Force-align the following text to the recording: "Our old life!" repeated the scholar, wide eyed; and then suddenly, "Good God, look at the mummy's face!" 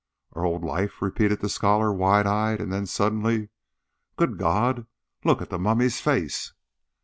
"Our 0.33 0.43
old 0.43 0.63
life!" 0.63 0.99
repeated 0.99 1.41
the 1.41 1.47
scholar, 1.49 1.93
wide 1.93 2.25
eyed; 2.25 2.59
and 2.59 2.73
then 2.73 2.87
suddenly, 2.87 3.49
"Good 4.17 4.39
God, 4.39 4.87
look 5.23 5.43
at 5.43 5.51
the 5.51 5.59
mummy's 5.59 6.01
face!" 6.01 6.53